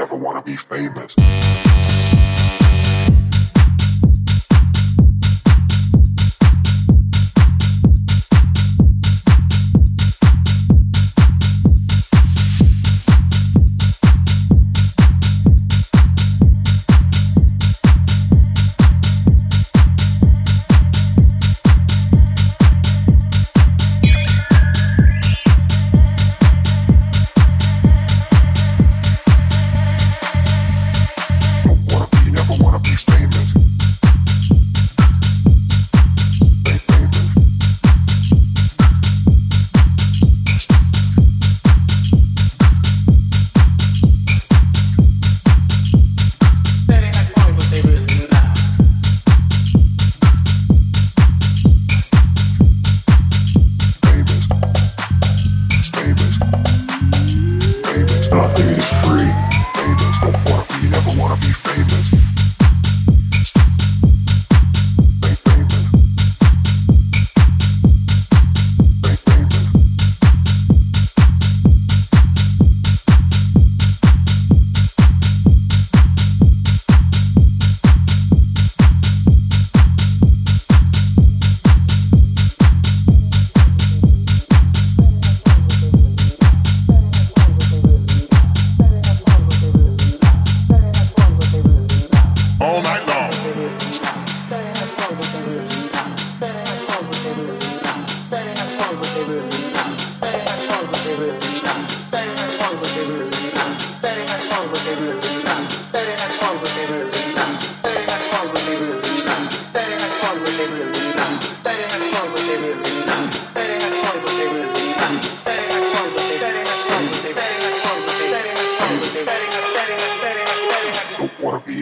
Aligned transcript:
never 0.00 0.16
wanna 0.16 0.40
be 0.40 0.56
famous. 0.56 1.14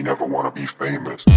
never 0.09 0.25
wanna 0.25 0.49
be 0.49 0.65
famous. 0.65 1.28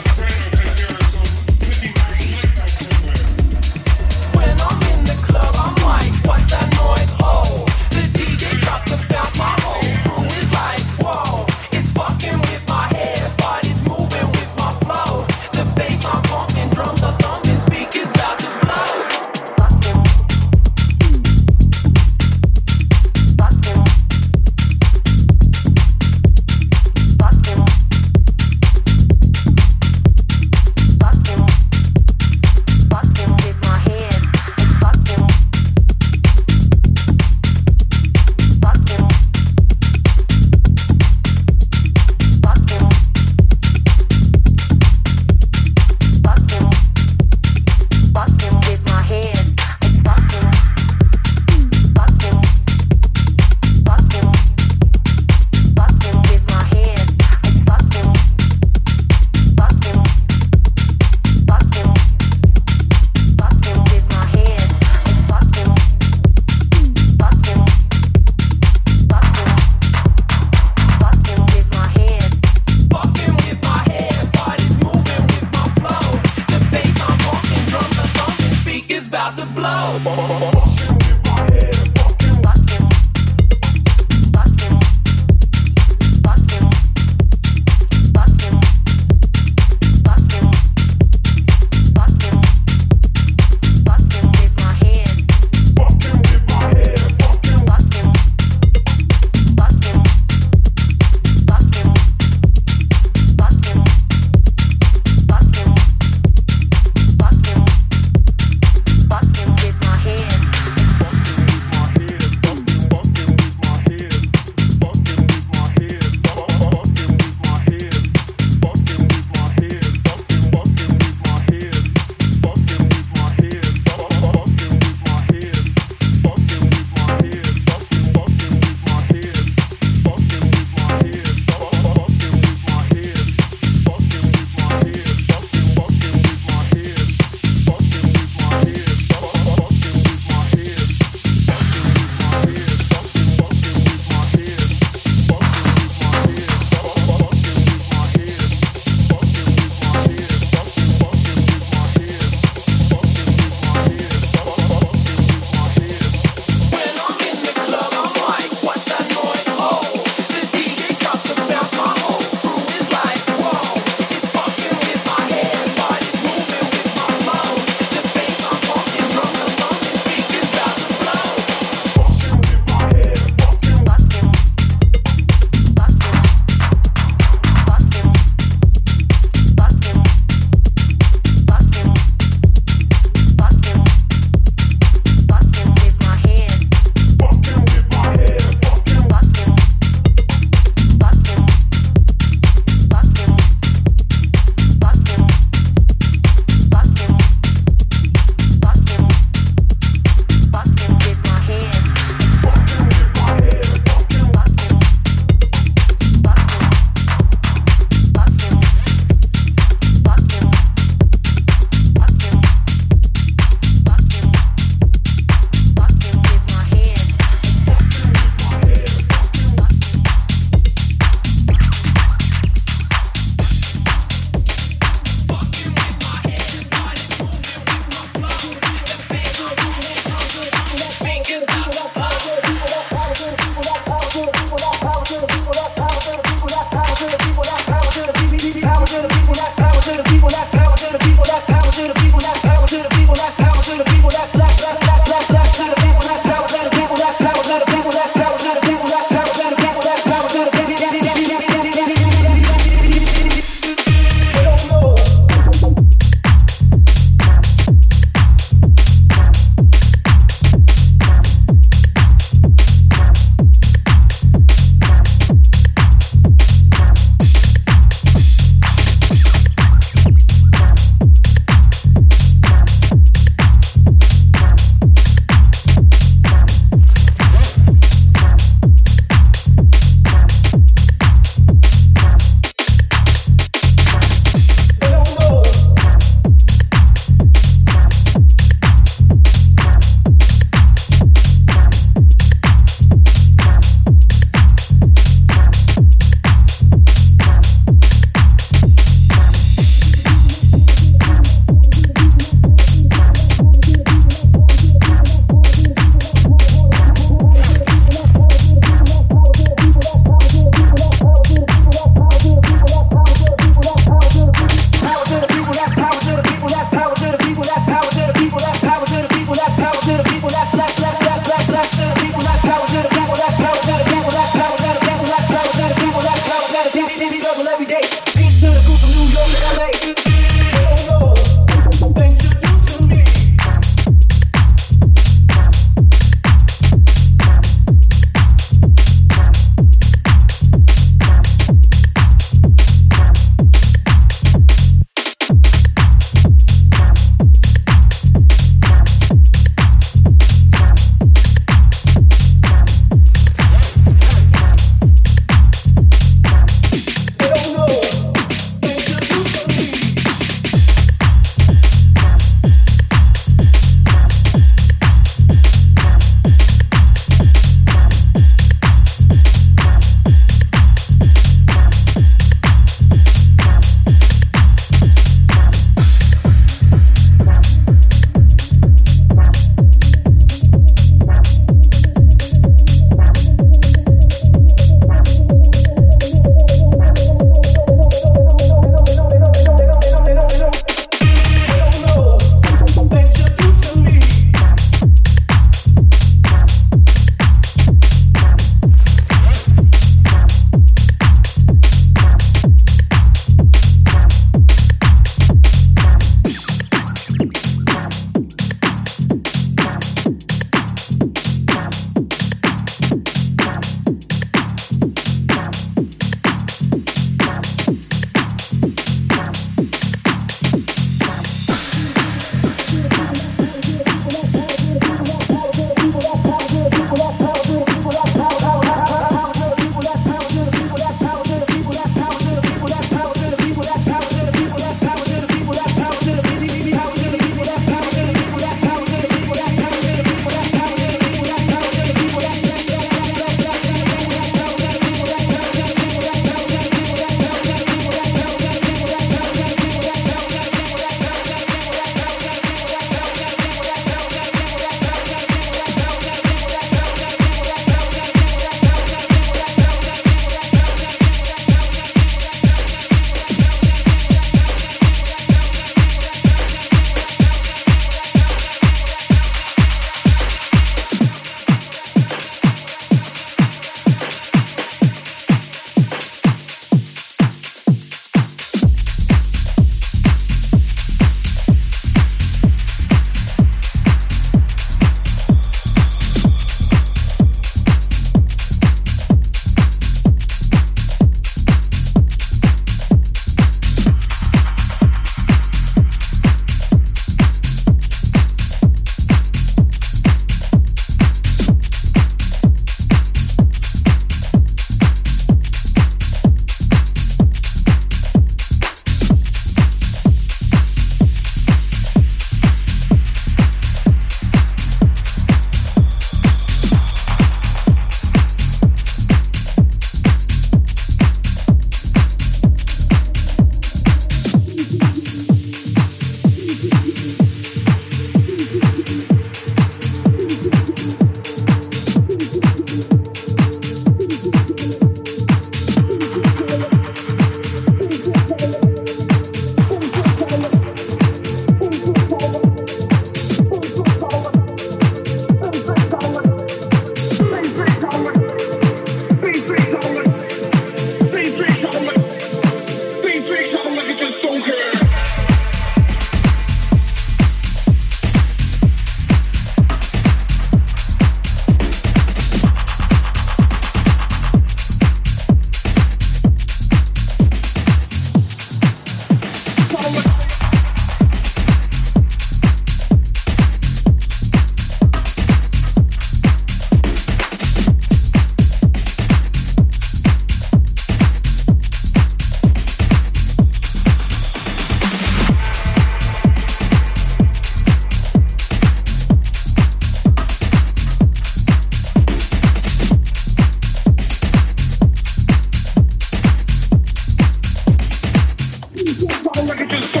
packages. 599.53 600.00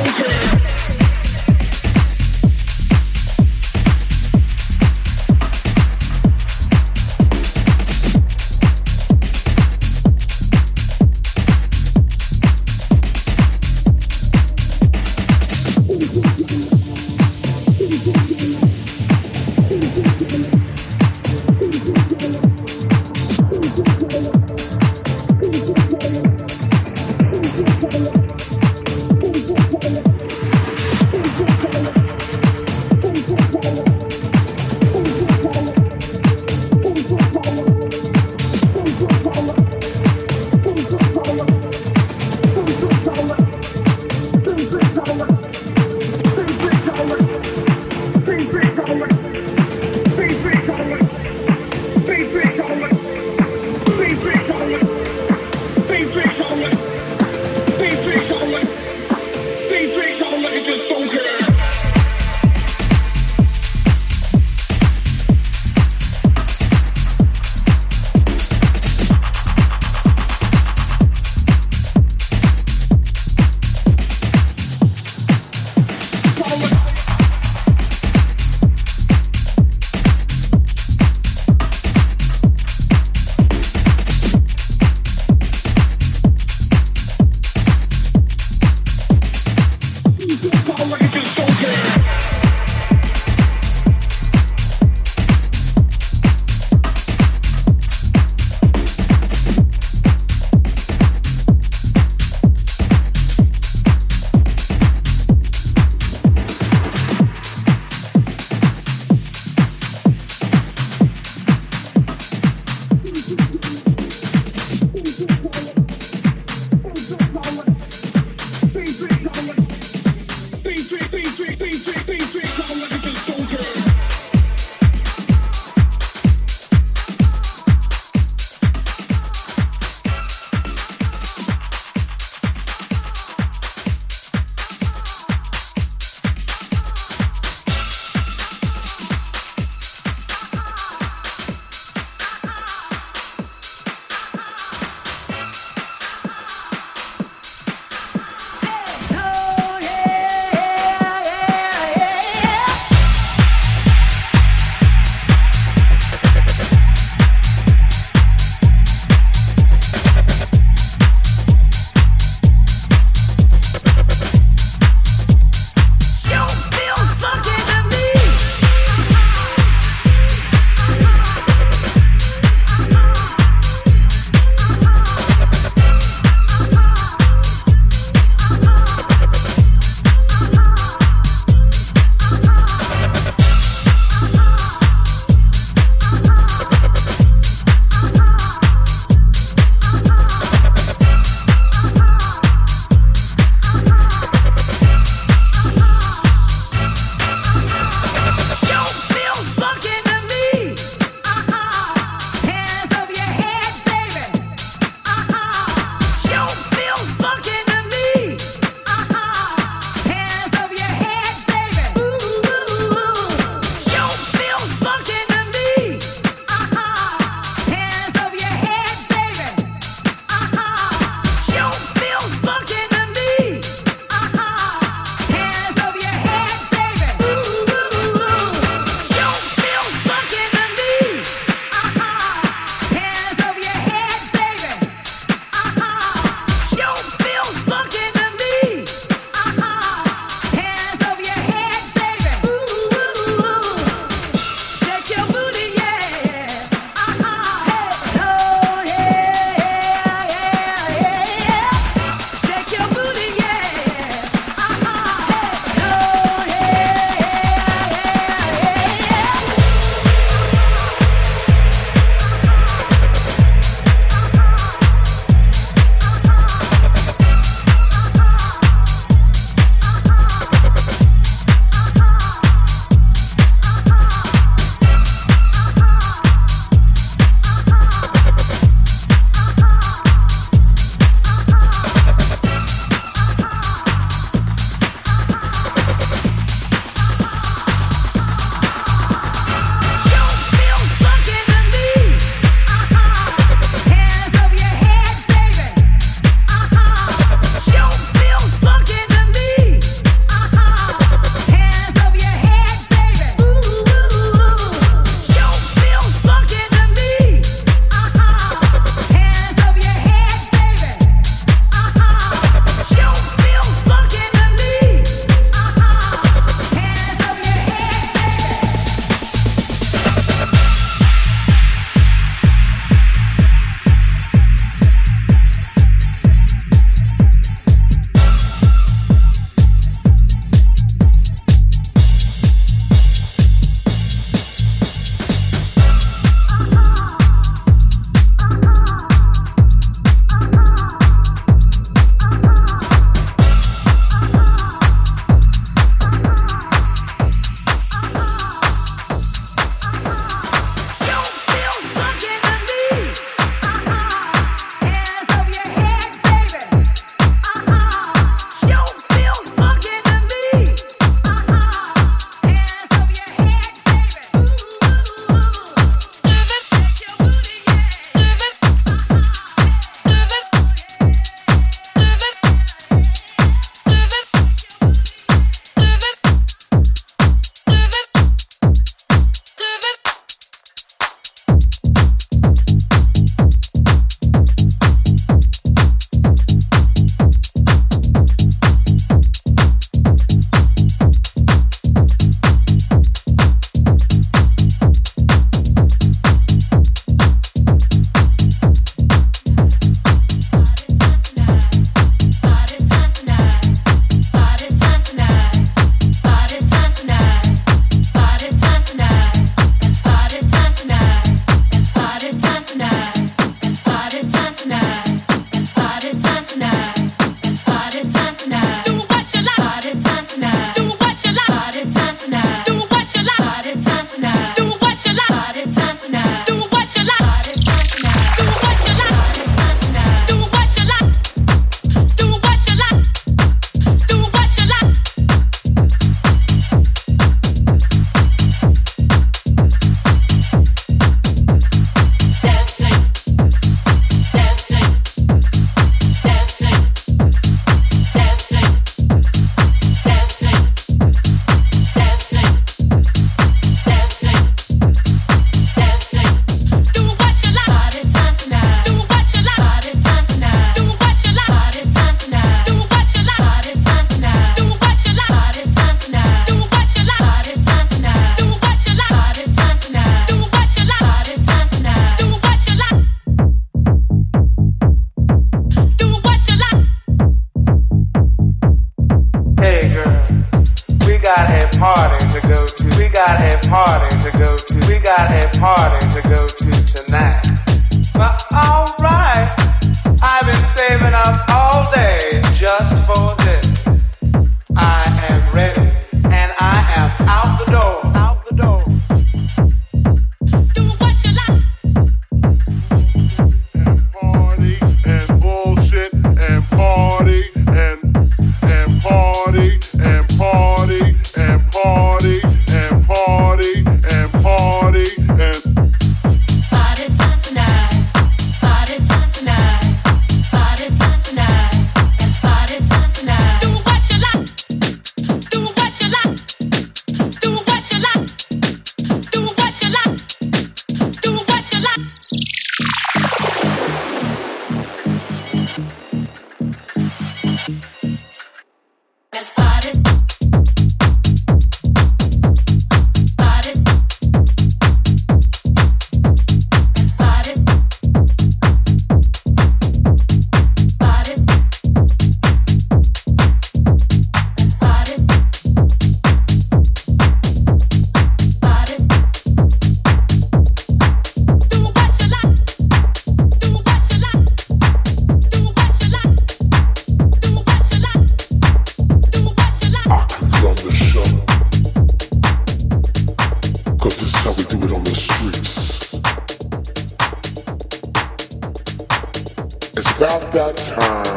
that 580.51 580.75
time. 580.75 581.30